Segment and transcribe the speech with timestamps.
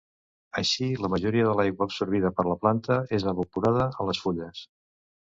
[0.59, 4.63] Així la majoria de l'aigua absorbida per la planta és evaporada a les fulles.